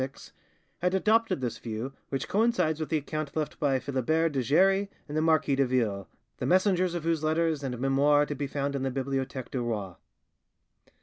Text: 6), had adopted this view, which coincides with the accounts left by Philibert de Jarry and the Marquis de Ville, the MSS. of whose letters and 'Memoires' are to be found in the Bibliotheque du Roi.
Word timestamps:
6), 0.01 0.31
had 0.81 0.95
adopted 0.95 1.41
this 1.41 1.59
view, 1.59 1.93
which 2.09 2.27
coincides 2.27 2.79
with 2.79 2.89
the 2.89 2.97
accounts 2.97 3.35
left 3.35 3.59
by 3.59 3.77
Philibert 3.77 4.31
de 4.31 4.41
Jarry 4.41 4.89
and 5.07 5.15
the 5.15 5.21
Marquis 5.21 5.55
de 5.55 5.63
Ville, 5.63 6.07
the 6.37 6.45
MSS. 6.47 6.95
of 6.95 7.03
whose 7.03 7.23
letters 7.23 7.61
and 7.61 7.77
'Memoires' 7.77 8.23
are 8.23 8.25
to 8.25 8.33
be 8.33 8.47
found 8.47 8.75
in 8.75 8.81
the 8.81 8.89
Bibliotheque 8.89 9.51
du 9.51 9.61
Roi. 9.61 9.93